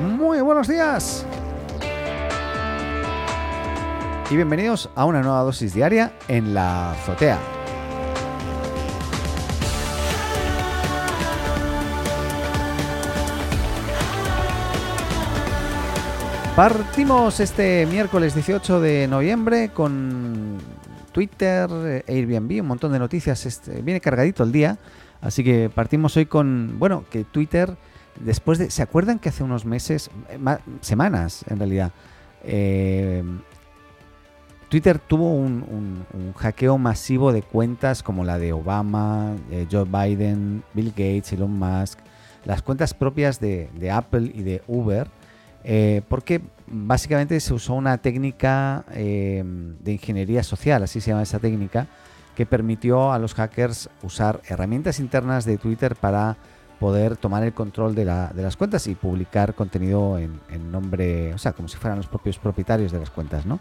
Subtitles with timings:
[0.00, 1.26] Muy buenos días.
[4.30, 7.38] Y bienvenidos a una nueva dosis diaria en la azotea.
[16.56, 20.58] Partimos este miércoles 18 de noviembre con
[21.14, 23.46] Twitter, Airbnb, un montón de noticias.
[23.46, 24.78] Este, viene cargadito el día.
[25.22, 27.74] Así que partimos hoy con, bueno, que Twitter
[28.20, 30.38] después de, ¿se acuerdan que hace unos meses, eh,
[30.80, 31.92] semanas en realidad,
[32.42, 33.22] eh,
[34.68, 36.04] Twitter tuvo un,
[36.36, 42.00] hackeo masivo de cuentas como la de Obama, eh, Joe Biden, Bill Gates, Elon Musk,
[42.44, 45.08] las cuentas propias de, Apple y de Uber,
[46.08, 51.86] porque básicamente se usó una técnica de ingeniería social, así se llama esa técnica,
[52.34, 56.36] que permitió a los hackers usar herramientas internas de Twitter para
[56.78, 61.68] poder tomar el control de, las cuentas y publicar contenido en, nombre, o sea, como
[61.68, 63.60] si fueran los propios propietarios de las cuentas, ¿no?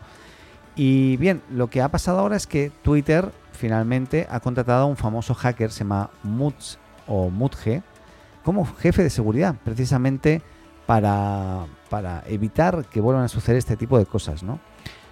[0.75, 4.97] Y bien, lo que ha pasado ahora es que Twitter finalmente ha contratado a un
[4.97, 6.77] famoso hacker, se llama Mutz
[7.07, 7.83] o Mutge,
[8.43, 10.41] como jefe de seguridad, precisamente
[10.85, 14.59] para, para evitar que vuelvan a suceder este tipo de cosas, ¿no?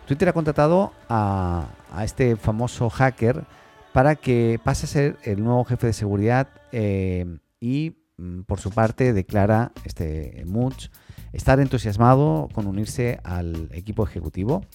[0.05, 1.69] Twitter ha contratado a,
[2.03, 3.45] este famoso hacker
[3.93, 8.71] para que pase a ser el nuevo jefe de seguridad eh, y mm, por su
[8.71, 10.87] parte declara este Much
[11.33, 14.65] estar entusiasmado con unirse al equipo ejecutivo.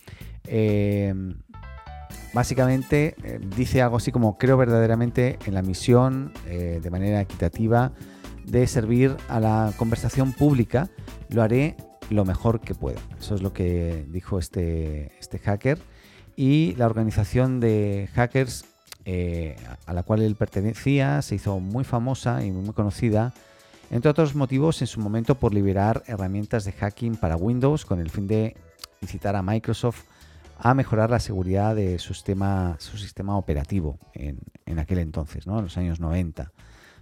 [0.45, 1.35] Em,
[2.33, 7.93] básicamente eh, dice algo así como creo verdaderamente en la misión eh, de manera equitativa
[8.47, 10.89] de servir a la conversación pública.
[11.29, 11.77] Lo haré
[12.11, 13.01] lo mejor que pueda.
[13.19, 15.79] Eso es lo que dijo este, este hacker.
[16.37, 18.65] Y la organización de hackers
[19.09, 19.55] eh,
[19.87, 23.33] a la cual él pertenecía, se hizo muy famosa y muy conocida,
[23.93, 28.11] entre otros motivos en su momento por liberar herramientas de hacking para Windows con el
[28.11, 28.57] fin de
[29.01, 30.03] incitar a Microsoft
[30.59, 34.41] a mejorar la seguridad de su sistema, su sistema operativo en,
[34.81, 35.59] aquel entonces, ¿no?
[35.59, 36.51] en los años 90,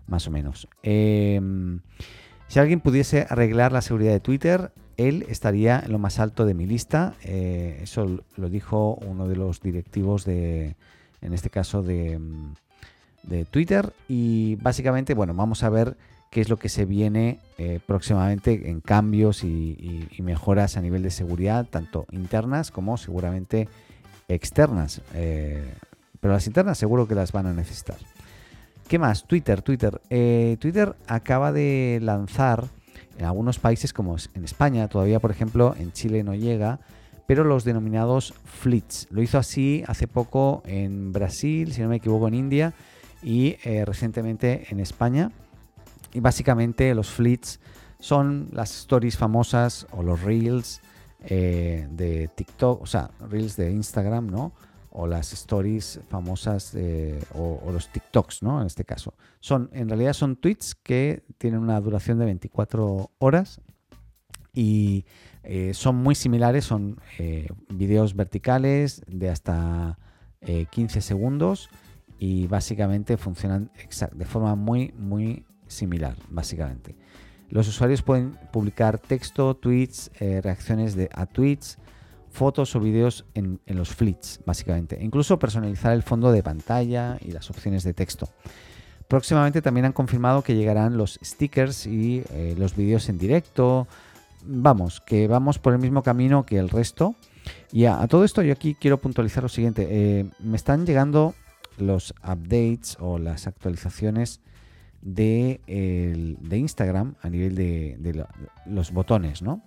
[0.06, 0.69] más o menos.
[0.82, 1.81] Em,
[2.48, 6.54] si alguien pudiese arreglar la seguridad de Twitter, él estaría en lo más alto de
[6.54, 7.15] mi lista.
[7.25, 10.76] Eh, eso lo dijo uno de los directivos de,
[11.20, 12.54] en este caso mm,
[13.25, 13.92] de, Twitter.
[14.09, 15.97] Y básicamente, bueno, vamos a ver
[16.31, 21.10] qué es lo que se viene eh, próximamente en cambios y, mejoras a nivel de
[21.10, 23.69] seguridad, tanto internas como seguramente
[24.28, 25.03] externas.
[25.15, 25.75] Eh,
[26.21, 27.98] pero las internas seguro que las van a necesitar.
[28.89, 29.25] ¿Qué más?
[29.25, 30.00] Twitter, Twitter.
[30.11, 32.69] Eh, Twitter acaba de lanzar
[33.19, 36.81] en algunos países como en España, todavía por ejemplo en Chile no llega,
[37.27, 39.09] pero los denominados fleets.
[39.11, 42.75] Lo hizo así hace poco en Brasil, si no me equivoco, en India
[43.22, 45.31] y eh, recientemente en España.
[46.12, 47.61] Y básicamente los fleets
[47.99, 50.83] son las stories famosas o los reels
[51.25, 54.53] eh, de TikTok, o sea, reels de Instagram, ¿no?
[54.97, 56.72] O las stories famosas
[57.34, 58.60] o, los TikToks, ¿no?
[58.60, 59.15] En este caso.
[59.41, 63.60] Son, en realidad son tweets que tienen una duración de 24 horas
[64.54, 65.04] y
[65.43, 69.99] eh, son muy similares, son eh, videos verticales de hasta
[70.71, 71.69] 15 eh, segundos
[72.19, 73.71] y básicamente funcionan
[74.12, 76.94] de forma muy, muy similar, básicamente.
[77.50, 81.78] Los usuarios pueden publicar texto, tweets, reacciones de, a tweets,
[82.34, 84.99] fotos o videos en, los fleets, básicamente.
[85.00, 88.28] incluso personalizar el fondo de pantalla y las opciones de texto.
[89.09, 92.25] Próximamente también han confirmado que llegarán los stickers y
[92.56, 93.87] los vídeos en directo,
[94.45, 97.15] vamos, que vamos por el mismo camino que el resto.
[97.72, 99.87] Y a, todo esto yo aquí quiero puntualizar lo siguiente.
[99.91, 101.34] Eh, me están llegando
[101.78, 104.41] los updates o las actualizaciones
[105.03, 105.61] de,
[106.51, 108.27] Instagram a nivel de,
[108.66, 109.62] los botones, ¿no?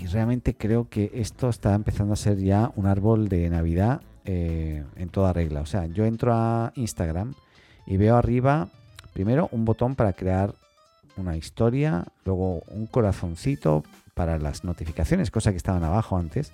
[0.00, 4.84] Y realmente creo que esto está empezando a ser ya un árbol de Navidad eh,
[4.96, 5.60] en toda regla.
[5.60, 7.34] O sea, yo entro a Instagram
[7.86, 8.68] y veo arriba
[9.12, 10.54] primero un botón para crear
[11.16, 13.82] una historia, luego un corazoncito
[14.14, 16.52] para las notificaciones, cosa que estaban abajo antes,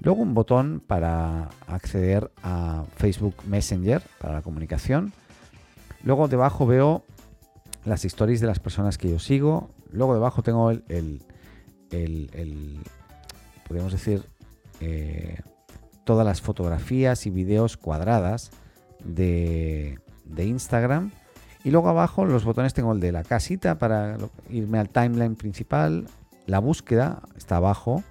[0.00, 5.12] luego un botón para acceder a Facebook Messenger para la comunicación,
[6.02, 7.04] luego debajo veo
[7.84, 11.22] las historias de las personas que yo sigo, luego debajo tengo el, el,
[13.66, 14.22] podríamos decir,
[14.80, 15.38] eh,
[16.04, 18.50] todas las fotografías y videos cuadradas
[19.04, 21.10] de, de Instagram
[21.64, 24.18] y luego abajo los botones tengo el de la casita para
[24.50, 26.06] irme al timeline principal.
[26.46, 28.04] La búsqueda está abajo.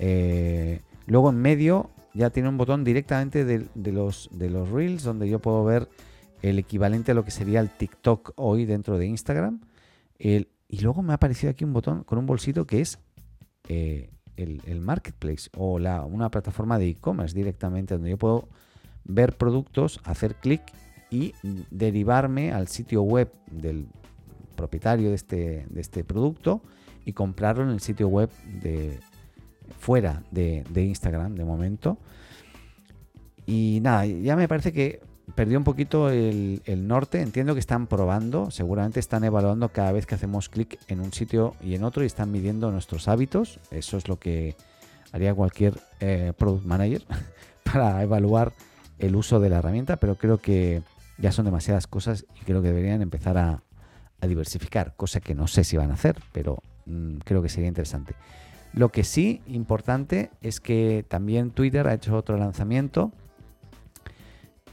[0.00, 5.28] Eh, luego en medio ya tiene un botón directamente de, los, de los reels donde
[5.28, 5.88] yo puedo ver
[6.40, 9.60] el equivalente a lo que sería el TikTok hoy dentro de Instagram.
[10.18, 10.46] y
[10.80, 12.98] luego me ha aparecido aquí un botón con un bolsito que es
[13.68, 18.48] eh, el, marketplace o la, una plataforma de e-commerce directamente donde yo puedo
[19.04, 20.62] ver productos, hacer clic
[21.10, 21.34] y
[21.70, 23.86] derivarme al sitio web del
[24.56, 26.62] propietario de este, de este producto
[27.04, 28.30] y comprarlo en el sitio web
[28.62, 28.98] de
[29.78, 31.98] fuera de, Instagram de momento.
[33.46, 35.00] Y nada, ya me parece que
[35.34, 37.20] perdió un poquito el, norte.
[37.20, 41.54] Entiendo que están probando, seguramente están evaluando cada vez que hacemos clic en un sitio
[41.62, 43.60] y en otro y están midiendo nuestros hábitos.
[43.70, 44.56] Eso es lo que
[45.12, 47.02] haría cualquier eh, product manager
[47.64, 48.52] para evaluar
[48.98, 50.82] el uso de la herramienta, pero creo que
[51.18, 53.62] ya son demasiadas cosas y creo que deberían empezar a,
[54.26, 58.14] diversificar, cosa que no sé si van a hacer, pero mm, creo que sería interesante.
[58.72, 63.12] Lo que sí importante es que también Twitter ha hecho otro lanzamiento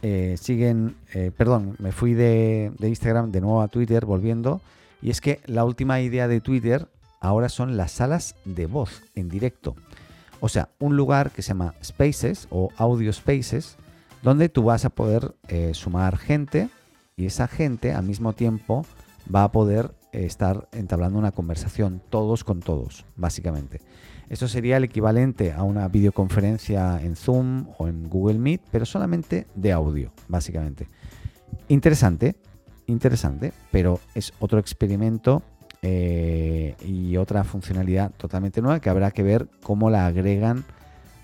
[0.01, 4.61] eh, siguen, eh, perdón, me fui de, Instagram de nuevo a Twitter volviendo,
[5.01, 6.87] y es que la última idea de Twitter
[7.19, 9.75] ahora son las salas de voz en directo.
[10.39, 13.77] O sea, un lugar que se llama Spaces o Audio Spaces,
[14.23, 16.69] donde tú vas a poder eh, sumar gente
[17.15, 18.85] y esa gente al mismo tiempo
[19.33, 23.81] va a poder estar entablando una conversación todos con todos, básicamente.
[24.31, 29.45] Esto sería el equivalente a una videoconferencia en Zoom o en Google Meet, pero solamente
[29.55, 30.87] de audio, básicamente.
[31.67, 32.37] Interesante,
[32.87, 35.43] interesante, pero es otro experimento
[35.81, 40.63] eh, y otra funcionalidad totalmente nueva que habrá que ver cómo la agregan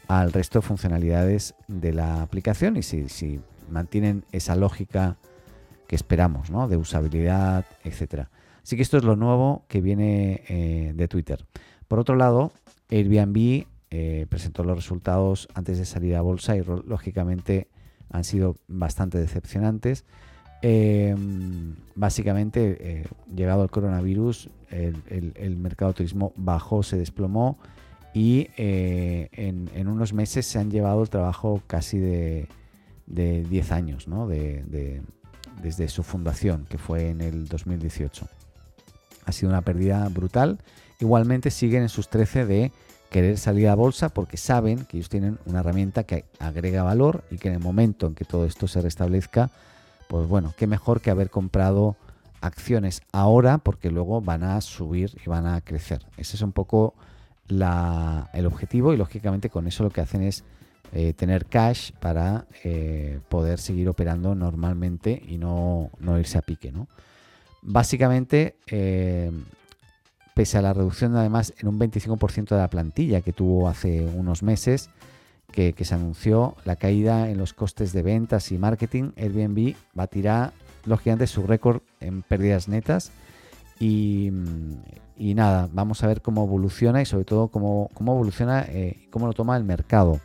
[0.10, 3.40] al resto de funcionalidades de la aplicación y si,
[3.70, 5.16] mantienen esa lógica
[5.88, 6.68] que esperamos, ¿no?
[6.68, 8.30] De usabilidad, etcétera.
[8.62, 11.46] Así que esto es lo nuevo que viene eh, de Twitter.
[11.88, 12.52] Por otro lado,
[12.90, 17.68] Airbnb eh, presentó los resultados antes de salir a bolsa y lógicamente
[18.10, 20.06] han sido bastante decepcionantes.
[20.62, 27.58] Em, básicamente, eh, llegado el coronavirus, el, mercado de turismo bajó, se desplomó
[28.14, 32.48] y eh, en, unos meses se han llevado el trabajo casi de,
[33.08, 34.08] 10 años,
[35.62, 38.28] desde su fundación, que fue en el 2018.
[39.28, 40.58] Ha sido una pérdida brutal
[41.00, 42.72] igualmente siguen en sus 13 de
[43.10, 47.38] querer salir a bolsa porque saben que ellos tienen una herramienta que agrega valor y
[47.38, 49.50] que en el momento en que todo esto se restablezca,
[50.10, 51.96] pues bueno, qué mejor que haber comprado
[52.42, 56.06] acciones ahora porque luego van a subir y van a crecer.
[56.18, 56.96] Ese es un poco
[57.50, 60.44] el objetivo y lógicamente con eso lo que hacen es
[60.92, 66.74] eh, tener cash para eh, poder seguir operando normalmente y no, irse a pique.
[66.74, 66.88] ¿no?
[67.70, 69.30] Básicamente eh,
[70.34, 74.42] pese a la reducción además en un 25% de la plantilla que tuvo hace unos
[74.42, 74.90] meses,
[75.52, 80.54] que, se anunció la caída en los costes de ventas y marketing, Airbnb batirá
[80.86, 83.12] lógicamente su récord en pérdidas netas
[83.82, 84.32] y,
[85.18, 89.28] nada, vamos a ver cómo evoluciona y sobre todo cómo, cómo evoluciona y eh, cómo
[89.28, 90.22] lo toma el mercado.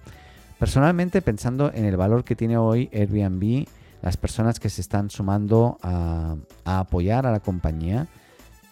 [0.61, 3.67] Personalmente, pensando en el valor que tiene hoy Airbnb,
[4.03, 8.09] las personas que se están sumando a apoyar a la compañía,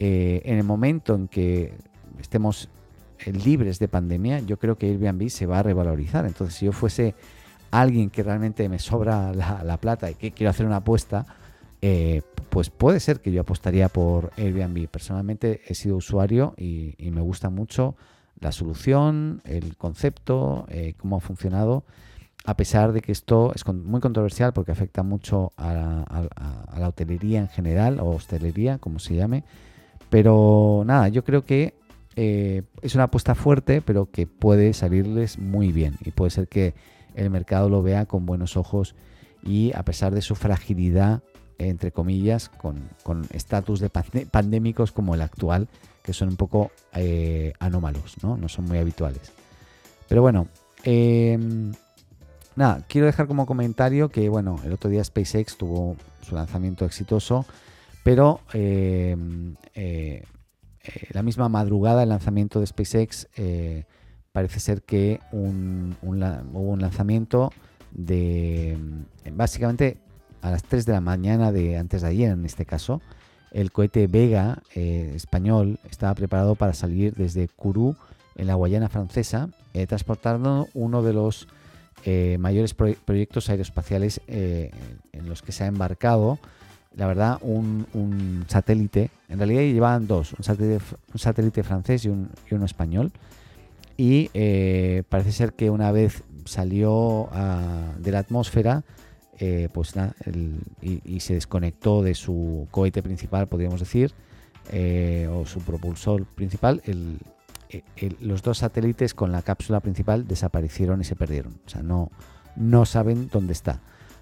[0.02, 1.74] eh, en el momento en que
[2.18, 2.70] estemos
[3.18, 6.24] eh, libres de pandemia, yo creo que Airbnb se va a revalorizar.
[6.24, 7.14] Entonces, si yo fuese
[7.70, 11.26] alguien que realmente me sobra la, plata y que quiero hacer una apuesta,
[11.82, 14.88] eh, pues puede ser que yo apostaría por Airbnb.
[14.88, 17.94] Personalmente he sido usuario y, me gusta mucho
[18.40, 21.84] la solución, el concepto, cómo ha funcionado,
[22.44, 26.28] a pesar de que esto es muy controversial porque afecta mucho a,
[26.78, 29.44] la hotelería en general o hostelería, como se llame.
[30.09, 31.75] Pero nada, yo creo que
[32.16, 36.75] eh, es una apuesta fuerte, pero que puede salirles muy bien y puede ser que
[37.14, 38.94] el mercado lo vea con buenos ojos
[39.42, 41.23] y a pesar de su fragilidad,
[41.59, 42.88] entre comillas, con
[43.32, 45.68] estatus de pandémicos como el actual,
[46.02, 48.37] que son un poco eh, anómalos, ¿no?
[48.37, 49.32] no son muy habituales.
[50.09, 50.49] Pero bueno,
[50.85, 51.73] em,
[52.61, 57.45] nada, quiero dejar como comentario que, bueno, el otro día SpaceX tuvo su lanzamiento exitoso
[58.02, 59.17] pero eh,
[59.75, 60.25] eh,
[60.83, 63.29] eh, la misma madrugada del lanzamiento de SpaceX
[64.33, 67.52] parece ser que hubo un lanzamiento
[67.93, 68.79] de
[69.33, 69.99] básicamente
[70.40, 73.02] a las 3 de la mañana de antes de ayer en este caso
[73.50, 77.97] el cohete Vega español estaba preparado para salir desde Kourou
[78.37, 79.50] en la Guayana francesa
[79.88, 81.49] transportando uno de los
[82.38, 86.38] mayores proyectos aeroespaciales en los que se ha embarcado
[86.97, 93.12] la verdad, un, satélite, en realidad llevaban dos, un satélite, francés y, un, uno español.
[93.97, 97.28] Y eh, parece ser que una vez salió
[97.99, 98.83] de la atmósfera,
[99.38, 100.14] eh, pues nada,
[100.83, 104.12] y, se desconectó de su cohete principal, podríamos decir,
[104.73, 106.83] eh, o su propulsor principal.
[108.20, 111.60] Los dos satélites con la cápsula principal desaparecieron y se perdieron.
[111.66, 112.10] O sea, no,
[112.56, 113.80] no saben dónde está.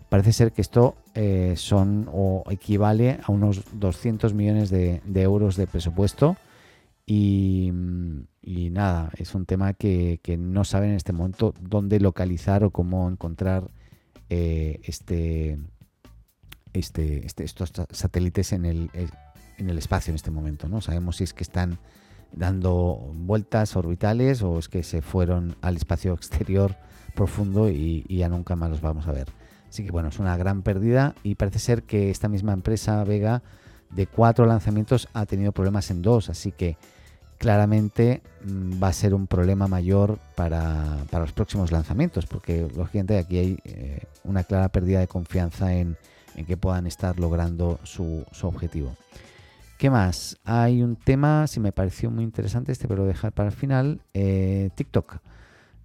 [0.09, 5.67] Parece ser que esto eh, son o equivale a unos 200 millones de, euros de
[5.67, 6.37] presupuesto.
[7.05, 13.09] Y, nada, es un tema que, no saben en este momento dónde localizar o cómo
[13.09, 13.71] encontrar
[14.31, 15.59] eh, este,
[16.73, 19.09] este, este, estos satélites en el, eh,
[19.59, 20.69] en el espacio en este momento.
[20.69, 21.79] No sabemos si es que están
[22.33, 26.77] dando vueltas orbitales o es que se fueron al espacio exterior
[27.15, 29.29] profundo y, ya nunca más los vamos a ver.
[29.69, 33.43] Así que bueno, es una gran pérdida y parece ser que esta misma empresa Vega
[33.91, 36.77] de cuatro lanzamientos ha tenido problemas en dos, así que
[37.39, 43.39] claramente mm, va a ser un problema mayor para, los próximos lanzamientos, porque lógicamente aquí
[43.39, 45.97] hay eh, una clara pérdida de confianza en,
[46.47, 48.95] que puedan estar logrando su, objetivo.
[49.79, 50.37] ¿Qué más?
[50.45, 54.01] Hay un tema, si me pareció muy interesante este, pero lo dejar para el final,
[54.13, 55.21] eh, TikTok.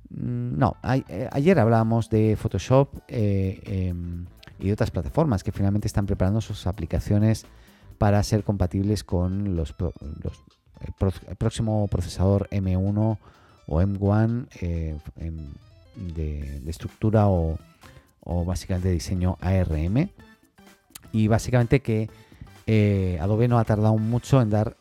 [0.09, 4.25] Mm, no, eh, ayer hablábamos de Photoshop eh, em,
[4.59, 7.45] y otras plataformas que finalmente están preparando sus aplicaciones
[7.99, 13.19] para ser compatibles con los, el, próximo procesador M1
[13.67, 14.97] o M1 eh,
[15.95, 17.59] de, estructura o,
[18.21, 20.09] o, básicamente de diseño ARM.
[21.11, 22.09] Y básicamente que
[22.67, 24.77] Adobe no ha tardado mucho en dar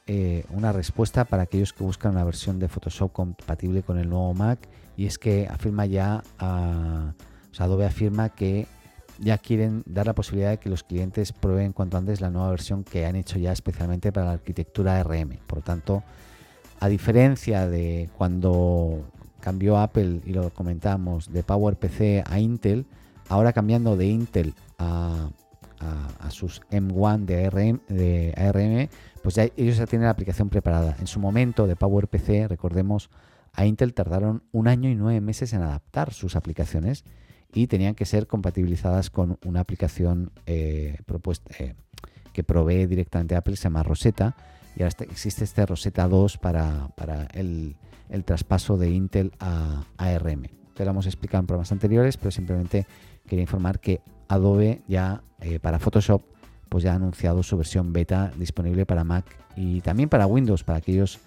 [0.51, 4.69] una respuesta para aquellos que buscan una versión de Photoshop compatible con el nuevo Mac
[4.97, 8.67] y es que afirma ya, o sea, Adobe afirma que
[9.19, 12.83] ya quieren dar la posibilidad de que los clientes prueben cuanto antes la nueva versión
[12.83, 15.39] que han hecho ya especialmente para la arquitectura RM.
[15.47, 16.03] Por lo tanto,
[16.81, 19.05] a diferencia de cuando
[19.41, 22.87] cambió Apple, y lo comentamos, de PowerPC a Intel,
[23.29, 25.31] ahora cambiando de Intel a,
[26.31, 28.89] sus M1 de ARM, de ARM,
[29.23, 30.97] pues ya ellos ya tienen la aplicación preparada.
[30.99, 33.11] En su momento de PowerPC, recordemos,
[33.53, 37.05] a Intel tardaron un año y nueve meses en adaptar sus aplicaciones
[37.53, 41.75] y tenían que ser compatibilizadas con una aplicación eh, propuesta, eh,
[42.33, 44.35] que provee directamente Apple, se llama Rosetta,
[44.75, 46.89] y ahora existe este Rosetta 2 para,
[47.35, 47.77] el,
[48.25, 50.45] traspaso de Intel a ARM.
[50.75, 52.87] Te lo hemos explicado en programas anteriores, pero simplemente
[53.27, 54.01] quería informar que
[54.33, 56.23] Adobe ya eh, para Photoshop
[56.71, 60.79] pues ya ha anunciado su versión beta disponible para Mac y también para Windows, para
[60.79, 61.19] aquellos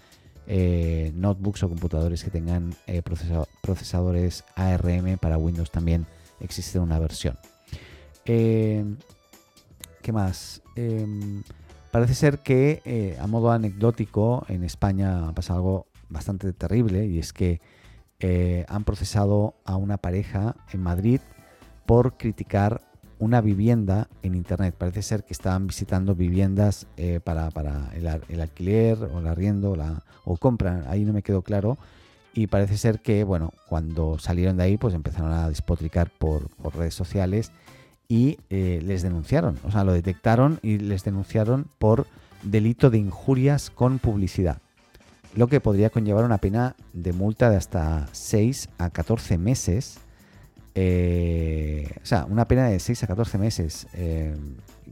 [0.48, 3.04] eh, notebooks o computadores que tengan eh,
[3.62, 6.08] procesadores ARM para Windows también
[6.40, 7.38] existe una versión.
[8.26, 8.84] ¿Qué
[10.12, 10.64] más?
[10.76, 11.44] Em,
[11.92, 17.34] parece ser que a modo anecdótico en España ha pasado algo bastante terrible y es
[17.34, 17.62] que
[18.68, 21.22] han procesado a una pareja en Madrid
[21.86, 22.82] por criticar
[23.20, 24.76] una vivienda en internet.
[24.78, 27.50] Parece ser que estaban visitando viviendas eh, para,
[27.94, 31.78] el, alquiler o el arriendo la, o compra, ahí no me quedó claro.
[32.34, 36.94] Y parece ser que, bueno, cuando salieron de ahí, pues empezaron a despotricar por, redes
[36.94, 37.52] sociales
[38.10, 39.58] y eh, les denunciaron.
[39.64, 42.08] O sea, lo detectaron y les denunciaron por
[42.44, 44.58] delito de injurias con publicidad.
[45.36, 50.00] Lo que podría conllevar una pena de multa de hasta 6 a 14 meses
[50.76, 54.36] eh, o sea, una pena de 6 a 14 meses, eh,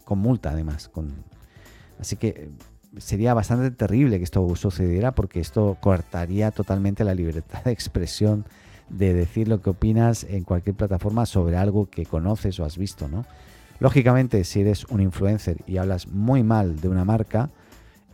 [0.06, 0.90] con multa además.
[2.00, 2.50] Así que eh,
[2.98, 8.46] sería bastante terrible que esto sucediera porque esto cortaría totalmente la libertad de expresión
[8.90, 13.08] de decir lo que opinas en cualquier plataforma sobre algo que conoces o has visto,
[13.08, 13.26] ¿no?
[13.80, 17.50] Lógicamente, si eres un influencer y hablas muy mal de una marca,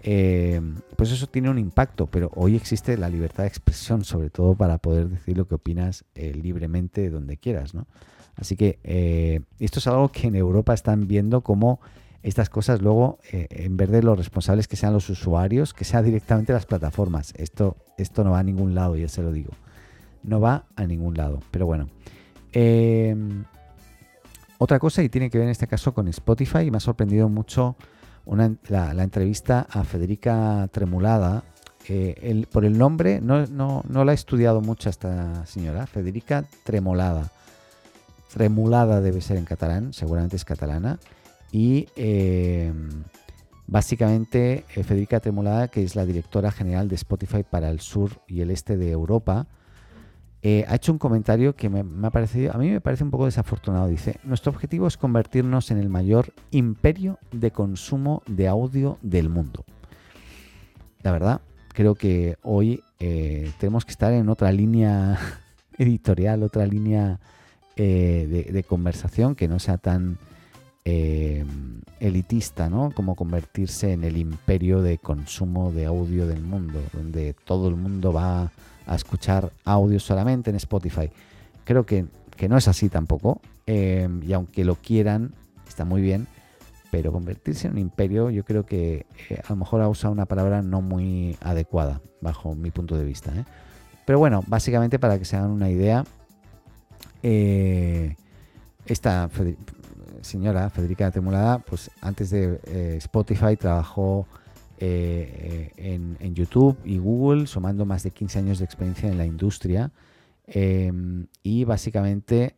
[0.02, 0.62] eh,
[0.96, 4.78] pues eso tiene un impacto, pero hoy existe la libertad de expresión, sobre todo para
[4.78, 7.88] poder decir lo que opinas eh, libremente donde quieras, ¿no?
[8.36, 11.82] Así que eh, esto es algo que en Europa están viendo como
[12.24, 16.52] estas cosas luego, en vez de los responsables que sean los usuarios, que sean directamente
[16.52, 17.34] las plataformas.
[17.38, 19.52] Esto, esto no va a ningún lado, ya se lo digo.
[20.24, 21.40] No va a ningún lado.
[21.50, 21.88] Pero bueno.
[24.58, 27.78] otra cosa y tiene que ver en este caso con Spotify, me ha sorprendido mucho
[28.68, 31.44] la, entrevista a Federica Tremulada.
[32.52, 37.32] Por el nombre, no, no, no, la he estudiado mucho esta señora, Federica Tremolada.
[38.32, 41.00] Tremulada debe ser en catalán, seguramente es catalana.
[41.52, 42.72] Y eh,
[43.66, 48.42] básicamente eh, Federica Tremolada, que es la directora general de Spotify para el sur y
[48.42, 49.48] el este de Europa,
[50.42, 53.26] eh, ha hecho un comentario que me, ha parecido, a mí me parece un poco
[53.26, 53.88] desafortunado.
[53.88, 59.66] Dice, nuestro objetivo es convertirnos en el mayor imperio de consumo de audio del mundo.
[61.04, 61.42] La verdad,
[61.74, 65.20] creo que hoy eh, tenemos que estar en otra línea
[65.78, 67.20] editorial, otra línea
[67.76, 70.18] eh, de, conversación que no sea tan
[72.00, 72.90] elitista, ¿no?
[72.96, 78.12] Como convertirse en el imperio de consumo de audio del mundo, donde todo el mundo
[78.12, 78.52] va
[78.96, 81.10] escuchar audio solamente en Spotify.
[81.64, 82.06] Creo que,
[82.48, 85.34] no es así tampoco, y aunque lo quieran,
[85.68, 86.28] está muy bien,
[86.92, 90.26] pero convertirse en un imperio yo creo que eh, a lo mejor ha usado una
[90.26, 93.32] palabra no muy adecuada bajo mi punto de vista.
[93.36, 93.46] ¿eh?
[94.06, 96.04] Pero bueno, básicamente para que se hagan una idea,
[97.22, 98.16] eh,
[98.86, 99.30] esta
[100.22, 104.26] señora Federica Temulada, pues antes de Spotify trabajó
[104.80, 109.92] en, en, YouTube y Google, sumando más de 15 años de experiencia en la industria.
[111.44, 112.56] y básicamente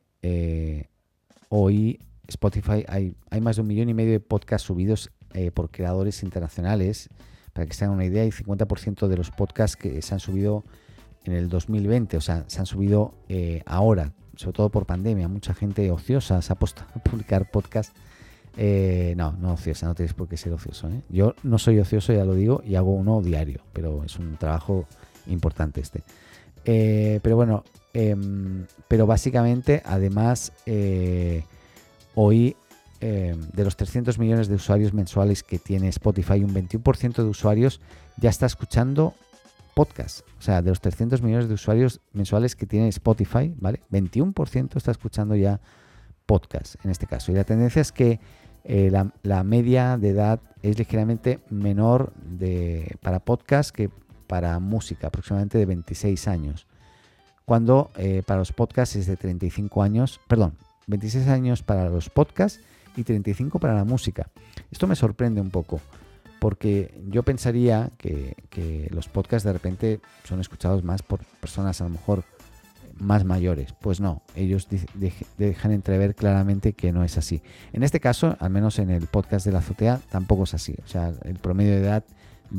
[1.49, 5.69] hoy Spotify hay, hay más de un millón y medio de podcasts subidos eh, por
[5.69, 7.09] creadores internacionales.
[7.53, 10.63] Para que se hagan una idea, hay 50% de los podcasts que se han subido
[11.25, 15.27] en el 2020, o sea, se han subido eh, ahora, sobre todo por pandemia.
[15.27, 17.93] Mucha gente ociosa se ha puesto a publicar podcasts.
[18.57, 20.89] Eh, no, no ociosa, no tienes por qué ser ocioso.
[21.09, 24.85] Yo no soy ocioso, ya lo digo, y hago uno diario, pero es un trabajo
[25.27, 26.03] importante este.
[26.63, 30.51] pero bueno, em, pero básicamente, además,
[32.13, 32.57] Hoy,
[32.99, 37.79] eh, de los 300 millones de usuarios mensuales que tiene Spotify, un 21% de usuarios
[38.17, 39.13] ya está escuchando
[39.73, 40.21] podcast.
[40.37, 43.81] O sea, de los 300 millones de usuarios mensuales que tiene Spotify, ¿vale?
[43.91, 45.61] 21% está escuchando ya podcast
[46.83, 47.31] en este caso.
[47.31, 48.19] Y la tendencia es que
[48.63, 48.91] eh,
[49.23, 53.89] la, media de edad es ligeramente menor de, para podcast que
[54.27, 56.67] para música, aproximadamente de 26 años.
[57.45, 60.55] Cuando eh, para los podcasts es de 35 años, perdón,
[60.87, 62.61] 26 años para los podcasts
[62.95, 64.29] y 35 para la música.
[64.71, 65.81] Esto me sorprende un poco,
[66.39, 68.35] porque yo pensaría que,
[68.91, 72.23] los podcasts de repente son escuchados más por personas a lo mejor
[73.01, 73.73] más mayores.
[73.73, 74.67] Pues no, ellos
[75.37, 77.41] dejan entrever claramente que no es así.
[77.73, 80.75] En este caso, al menos en el podcast de la azotea, tampoco es así.
[80.85, 82.03] O sea, el promedio de edad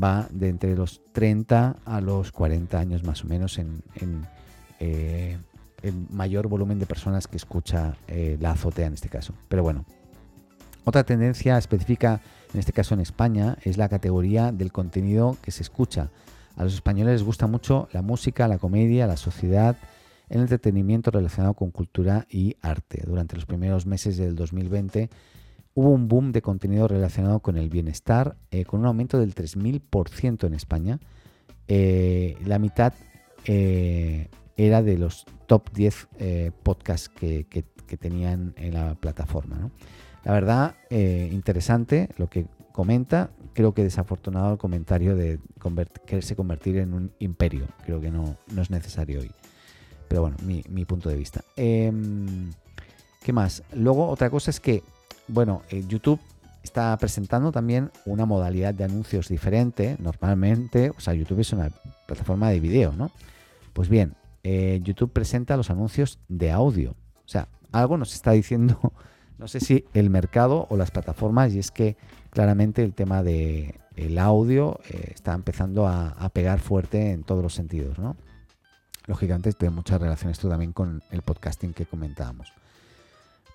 [0.01, 3.83] va de entre los 30 a los 40 años más o menos en,
[4.79, 5.37] eh,
[5.81, 9.33] el mayor volumen de personas que escucha eh, la azotea en este caso.
[9.47, 9.85] Pero bueno,
[10.85, 12.21] otra tendencia específica,
[12.53, 16.09] en este caso en España, es la categoría del contenido que se escucha.
[16.55, 19.77] A los españoles les gusta mucho la música, la comedia, la sociedad,
[20.33, 23.03] el entretenimiento relacionado con cultura y arte.
[23.05, 25.09] Durante los primeros meses del 2020
[25.75, 30.47] hubo un boom de contenido relacionado con el bienestar, eh, con un aumento del 3.000%
[30.47, 30.99] en España.
[31.67, 32.93] Eh, la mitad
[33.45, 37.45] era de los top 10 eh, podcasts que,
[37.99, 39.69] tenían en la plataforma.
[40.23, 43.29] La verdad, eh, interesante lo que comenta.
[43.53, 45.39] Creo que desafortunado el comentario de
[46.07, 47.67] quererse convertir en un imperio.
[47.85, 49.29] Creo que no es necesario hoy.
[50.07, 51.43] Pero bueno, mi, punto de vista.
[51.55, 52.51] Em,
[53.23, 53.63] ¿Qué más?
[53.73, 54.83] Luego, otra cosa es que,
[55.27, 56.19] bueno, eh, YouTube
[56.63, 59.97] está presentando también una modalidad de anuncios diferente.
[59.99, 61.69] Normalmente, o sea, YouTube es una
[62.07, 63.11] plataforma de video, ¿no?
[63.73, 66.91] Pues bien, eh, YouTube presenta los anuncios de audio.
[67.25, 68.79] O sea, algo nos está diciendo,
[69.37, 71.97] no sé si el mercado o las plataformas, y es que
[72.29, 77.53] claramente el tema del el audio eh, está empezando a, pegar fuerte en todos los
[77.53, 78.15] sentidos, ¿no?
[79.07, 82.53] Lógicamente tiene mucha relación esto también con el podcasting que comentábamos.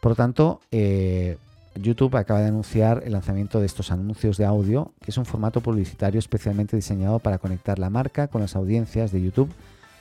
[0.01, 1.39] Por lo tanto, eh,
[1.75, 5.61] YouTube acaba de anunciar el lanzamiento de estos anuncios de audio, que es un formato
[5.61, 9.51] publicitario especialmente diseñado para conectar la marca con las audiencias de YouTube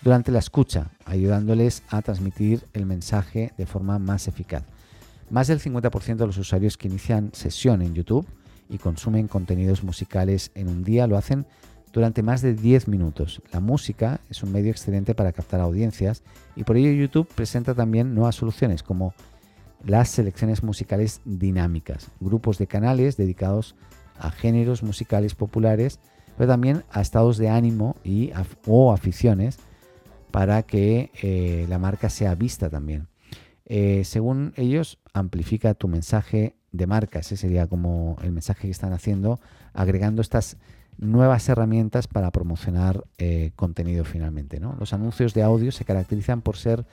[0.01, 4.63] durante la escucha, ayudándoles a transmitir el mensaje de forma más eficaz.
[5.29, 8.27] Más del 50% de los usuarios que inician sesión en YouTube
[8.69, 11.45] y consumen contenidos musicales en un día lo hacen
[11.97, 13.41] durante más de 10 minutos.
[13.51, 16.21] La música es un medio excelente para captar audiencias
[16.55, 19.15] y por ello YouTube presenta también nuevas soluciones como
[19.83, 23.73] las selecciones musicales dinámicas, grupos de canales dedicados
[24.19, 25.99] a géneros musicales populares,
[26.37, 28.29] pero también a estados de ánimo y
[28.67, 29.57] o aficiones
[30.29, 33.07] para que eh, la marca sea vista también.
[33.65, 37.17] Eh, según ellos, amplifica tu mensaje de marca.
[37.17, 39.39] Ese sería como el mensaje que están haciendo,
[39.73, 40.57] agregando estas
[40.97, 44.59] nuevas herramientas para promocionar eh, contenido finalmente.
[44.59, 46.85] Los anuncios de audio se caracterizan por ser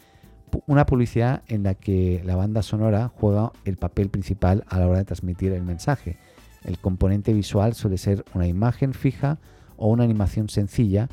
[0.66, 4.98] una publicidad en la que la banda sonora juega el papel principal a la hora
[4.98, 6.18] de transmitir el mensaje.
[6.64, 9.38] El componente visual suele ser una imagen fija
[9.76, 11.08] o una animación sencilla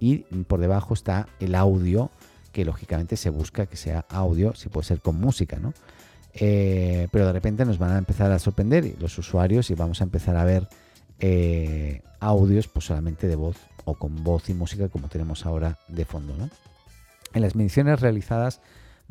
[0.00, 0.18] y
[0.48, 2.10] por debajo está el audio,
[2.50, 5.72] que lógicamente se busca que sea audio, si puede ser con música, ¿no?
[6.34, 10.04] Eh, pero de repente nos van a empezar a sorprender los usuarios y vamos a
[10.04, 10.66] empezar a ver
[11.22, 13.56] eh, audios pues solamente de voz
[13.86, 16.50] o con voz y música como tenemos ahora de fondo, ¿no?
[17.32, 18.60] En las mediciones realizadas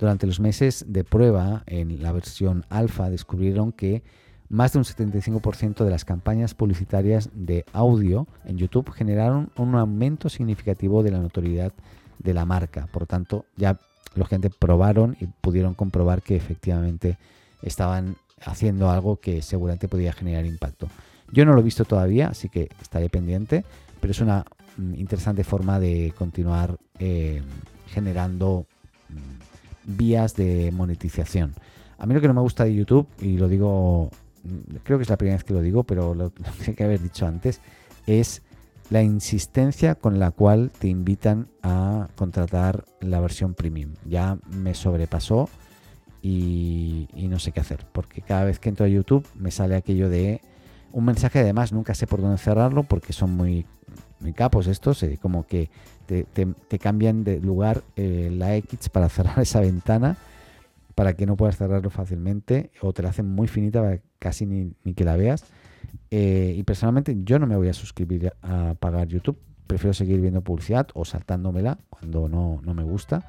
[0.02, 4.02] Durante los meses de prueba en la versión alfa descubrieron que
[4.50, 10.28] más de un 75% de las campañas publicitarias de audio en YouTube generaron un aumento
[10.28, 11.72] significativo de la notoriedad
[12.18, 12.88] de la marca.
[12.92, 13.80] Por lo tanto, ya
[14.16, 17.20] los gente probaron y pudieron comprobar que efectivamente
[17.62, 20.88] estaban haciendo algo que seguramente podía generar impacto.
[21.32, 23.64] Yo no lo he visto todavía, así que estaré pendiente,
[24.00, 24.46] pero es una
[24.78, 27.42] mm, interesante forma de continuar eh,
[27.88, 28.66] generando
[29.10, 31.54] mm, vías de monetización.
[31.98, 34.10] A mí lo que no me gusta de YouTube, y lo digo,
[34.44, 36.30] mm, creo que es la primera vez que lo digo, pero lo,
[36.66, 37.62] tengo que haber dicho antes,
[38.08, 38.42] es
[38.92, 43.94] la insistencia con la cual te invitan a contratar la versión premium.
[44.06, 45.50] Ya me sobrepasó
[46.22, 50.10] y, no sé qué hacer, porque cada vez que entro a YouTube me sale aquello
[50.10, 50.42] de
[50.94, 53.66] un mensaje, además nunca sé por dónde cerrarlo porque son muy,
[54.20, 55.70] muy capos estos, eh, como que
[56.06, 60.18] te, cambian de lugar eh, la X para cerrar esa ventana
[60.96, 64.74] para que no puedas cerrarlo fácilmente o te la hacen muy finita para casi ni,
[64.84, 65.46] ni que la veas
[66.10, 69.38] eh, y personalmente yo no me voy a suscribir a pagar YouTube.
[69.68, 73.26] Prefiero seguir viendo publicidad o saltándomela cuando no, no me gusta.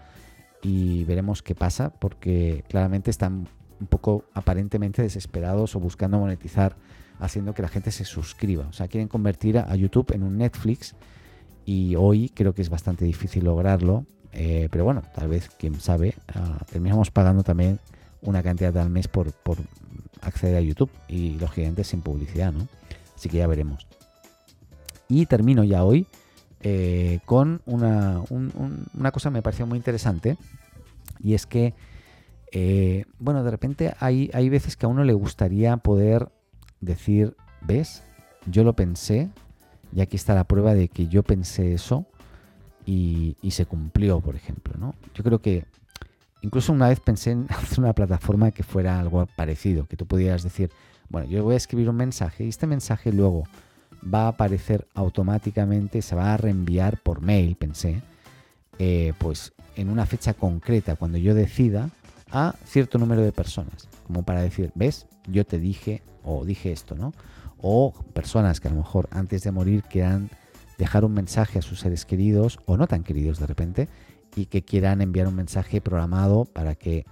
[0.62, 3.46] Y veremos qué pasa porque claramente están
[3.82, 6.76] un poco aparentemente desesperados o buscando monetizar
[7.18, 8.66] haciendo que la gente se suscriba.
[8.68, 10.94] O sea, quieren convertir a YouTube en un Netflix
[11.64, 14.06] y hoy creo que es bastante difícil lograrlo.
[14.32, 17.78] Eh, pero bueno, tal vez, quién sabe, uh, terminamos pagando también
[18.22, 19.32] una cantidad al mes por,
[20.22, 22.68] acceder a YouTube y lógicamente sin publicidad, ¿no?
[23.16, 23.86] Así que ya veremos.
[25.08, 26.06] Y termino ya hoy
[26.60, 30.38] eh, con una, una, cosa que me pareció muy interesante
[31.20, 31.74] y es que,
[32.52, 36.30] eh, bueno, de repente hay, hay veces que a uno le gustaría poder
[36.80, 38.02] decir, ¿ves?
[38.46, 39.30] Yo lo pensé
[39.94, 42.06] y aquí está la prueba de que yo pensé eso
[42.84, 44.94] y, se cumplió, por ejemplo, ¿no?
[45.14, 45.64] Yo creo que
[46.44, 50.42] Incluso una vez pensé en hacer una plataforma que fuera algo parecido, que tú pudieras
[50.42, 50.70] decir,
[51.08, 53.44] bueno, yo voy a escribir un mensaje y este mensaje luego
[54.12, 58.02] va a aparecer automáticamente, se va a reenviar por mail, pensé,
[58.80, 61.90] eh, pues en una fecha concreta, cuando yo decida,
[62.32, 66.96] a cierto número de personas, como para decir, ves, yo te dije o dije esto,
[66.96, 67.12] ¿no?
[67.58, 70.30] O personas que a lo mejor antes de morir quieran
[70.78, 73.88] dejar un mensaje a sus seres queridos o no tan queridos de repente
[74.34, 77.04] y que quieran enviar un mensaje programado para que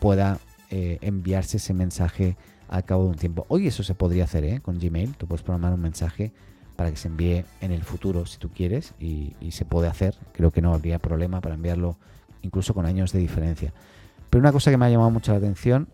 [0.00, 0.38] pueda
[0.70, 2.36] eh, enviarse ese mensaje
[2.68, 3.46] al cabo de un tiempo.
[3.48, 4.60] Hoy eso se podría hacer ¿eh?
[4.60, 5.16] con Gmail.
[5.16, 6.32] Tú puedes programar un mensaje
[6.74, 10.16] para que se envíe en el futuro si tú quieres y, se puede hacer.
[10.32, 11.96] Creo que no habría problema para enviarlo
[12.42, 13.72] incluso con años de diferencia.
[14.30, 15.88] Pero una cosa que me ha llamado mucho la atención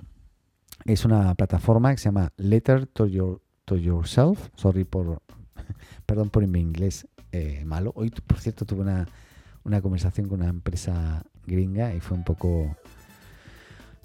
[0.85, 4.49] es una plataforma que se llama Letter to, your, to Yourself.
[4.57, 5.23] Sorry por,
[6.07, 7.93] perdón por mi inglés eh, malo.
[7.95, 9.07] Hoy, por cierto, tuve una
[9.65, 12.77] una conversación con una empresa gringa y fue un poco...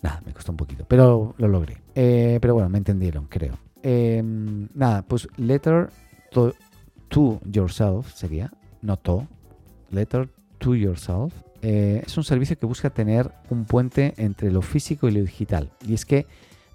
[0.02, 1.82] Nada, me costó un poquito, pero lo logré.
[1.96, 3.58] Eh, pero bueno, me entendieron, creo.
[3.82, 5.90] Em, nada, pues letter
[6.32, 9.28] to, yourself sería, no to,
[9.90, 11.34] letter to yourself.
[11.62, 15.72] Eh, es un servicio que busca tener un puente entre lo físico y lo digital.
[15.86, 16.28] Y es que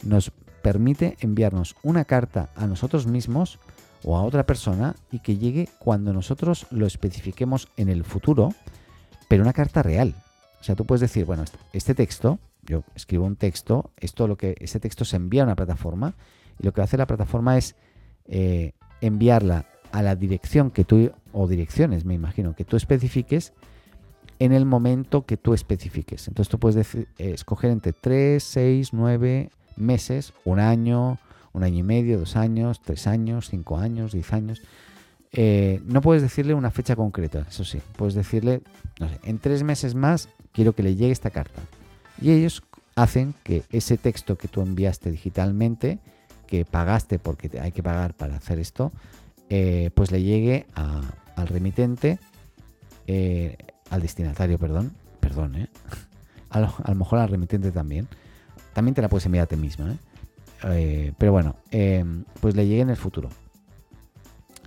[0.03, 3.59] nos permite enviarnos una carta a nosotros mismos
[4.05, 8.51] o a otra persona y que llegue cuando nosotros lo especifiquemos en el futuro,
[9.29, 10.15] pero una carta real.
[10.61, 14.37] O sea, tú puedes decir, bueno, este, este texto, yo escribo un texto, esto lo
[14.37, 16.15] que ese texto se envía a una plataforma
[16.59, 17.75] y lo que hace la plataforma es
[18.27, 23.53] eh, enviarla a la dirección que tú o direcciones, me imagino, que tú especifiques
[24.45, 26.27] en el momento que tú especifiques.
[26.27, 31.21] Entonces tú puedes eh, escoger entre 3, 6, 9 meses, un año,
[31.53, 34.61] un año y medio, dos años, tres años, cinco años, diez años.
[35.33, 37.81] Eh, no puedes decirle una fecha concreta, eso sí.
[37.97, 38.63] Puedes decirle,
[38.99, 41.63] no sé, en tres meses más quiero que le llegue esta carta.
[42.21, 42.65] Y ellos
[42.97, 46.01] hacen que ese texto que tú enviaste digitalmente,
[46.49, 48.91] que pagaste porque hay que pagar para hacer esto,
[49.51, 52.19] eh, pues le llegue al remitente,
[53.93, 55.69] al destinatario, perdón, perdón, ¿eh?
[56.51, 58.09] a, lo, a, lo, mejor al remitente también.
[58.73, 59.97] También te la puedes enviar a ti mismo, ¿eh?
[60.65, 63.29] Eh, pero bueno, em, pues le llegue en el futuro.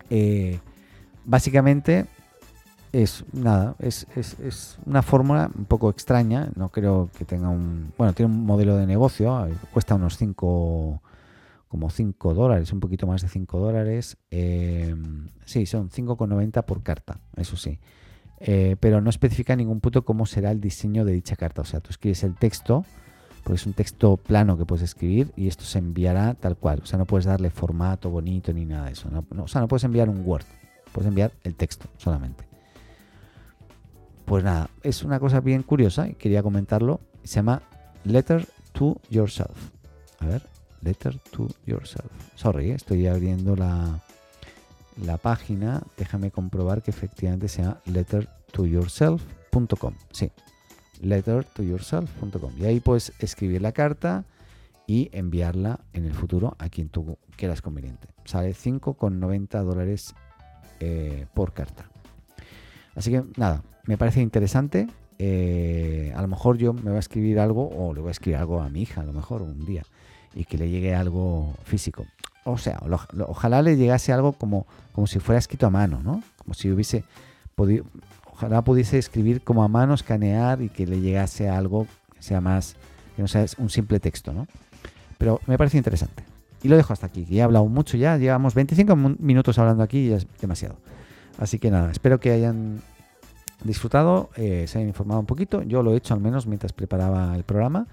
[0.09, 0.59] Eh,
[1.23, 2.05] básicamente
[2.91, 4.05] es nada, es,
[4.85, 6.49] una fórmula un poco extraña.
[6.55, 7.93] No creo que tenga un.
[7.97, 11.01] Bueno, tiene un modelo de negocio, cuesta unos 5
[11.67, 14.17] como 5 dólares, un poquito más de 5 dólares.
[14.29, 17.79] Em, sí, son 5,90 por carta, eso sí.
[18.47, 21.63] Eh, pero no especifica en ningún punto cómo será el diseño de dicha carta.
[21.63, 22.85] O sea, tú escribes el texto
[23.43, 26.81] porque es un texto plano que puedes escribir y esto se enviará tal cual.
[26.83, 29.09] O sea, no puedes darle formato bonito ni nada de eso.
[29.37, 30.45] o sea, no puedes enviar un Word,
[30.91, 32.43] puedes enviar el texto solamente.
[34.25, 37.01] pues nada, es una cosa bien curiosa y quería comentarlo.
[37.23, 37.63] Se llama
[38.03, 39.71] Letter to Yourself.
[40.19, 40.43] A ver,
[40.81, 42.11] Letter to Yourself.
[42.35, 44.03] Sorry, eh, estoy abriendo la,
[44.97, 45.83] la página.
[45.97, 49.93] Déjame comprobar que efectivamente sea lettertoyourself.com.
[50.11, 50.31] Sí,
[51.01, 52.51] lettertoyourself.com.
[52.57, 54.25] Y ahí puedes escribir la carta
[54.87, 58.07] y enviarla en el futuro a quien tú quieras conveniente.
[58.25, 60.13] Sale 5,90 dólares
[60.79, 61.89] eh, por carta.
[62.95, 64.87] Así que nada, me parece interesante.
[65.17, 68.37] Eh, a lo mejor yo me voy a escribir algo o le voy a escribir
[68.37, 69.83] algo a mi hija, a lo mejor un día,
[70.35, 72.05] y que le llegue algo físico.
[72.43, 72.79] O sea,
[73.27, 76.21] ojalá le llegase algo como, como si fuera escrito a mano, ¿no?
[76.37, 77.03] Como si hubiese
[77.55, 77.85] podido,
[78.31, 82.75] ojalá pudiese escribir como a mano, escanear y que le llegase algo que sea más,
[83.15, 84.45] que no sea un simple texto, ¿no?
[85.17, 86.23] Pero me parece interesante.
[86.61, 90.09] Y lo dejo hasta aquí, que he hablado mucho ya, llevamos 25 minutos hablando aquí
[90.09, 90.75] y es demasiado.
[91.39, 92.81] Así que nada, espero que hayan
[93.63, 95.63] disfrutado, eh, se hayan informado un poquito.
[95.63, 97.87] Yo lo he hecho al menos mientras preparaba el programa.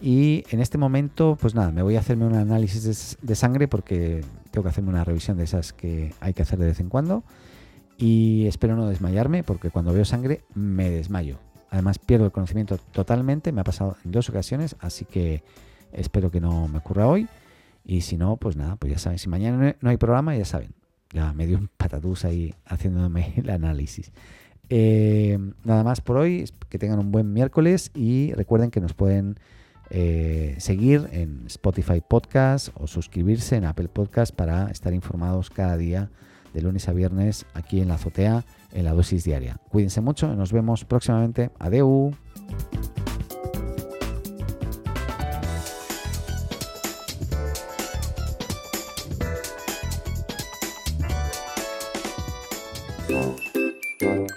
[0.00, 4.24] Y en este momento, pues nada, me voy a hacerme un análisis de, sangre porque
[4.50, 7.22] tengo que hacerme una revisión de esas que hay que hacer de vez en cuando.
[7.98, 11.38] Y espero no desmayarme porque cuando veo sangre me desmayo.
[11.68, 15.42] Además pierdo el conocimiento totalmente, me ha pasado en dos ocasiones, así que
[15.92, 17.28] espero que no me ocurra hoy.
[17.84, 20.72] Y si no, pues nada, pues ya saben, si mañana no hay programa, ya saben,
[21.12, 24.12] ya me dio un patatús ahí haciéndome el análisis.
[24.70, 29.38] Eh, nada más por hoy, que tengan un buen miércoles y recuerden que nos pueden
[29.90, 36.10] eh, seguir en Spotify Podcast o suscribirse en Apple Podcast para estar informados cada día
[36.54, 39.56] de lunes a viernes aquí en la azotea en la dosis diaria.
[39.68, 41.50] Cuídense mucho y nos vemos próximamente.
[41.58, 42.12] Adeu.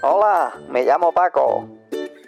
[0.01, 1.82] Hola, me llamo Paco.